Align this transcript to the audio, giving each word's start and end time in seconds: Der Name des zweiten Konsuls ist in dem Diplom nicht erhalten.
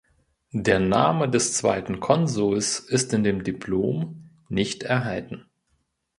Der 0.55 0.79
Name 0.79 1.29
des 1.29 1.53
zweiten 1.53 1.99
Konsuls 1.99 2.79
ist 2.79 3.13
in 3.13 3.23
dem 3.23 3.43
Diplom 3.43 4.31
nicht 4.49 4.81
erhalten. 4.81 5.45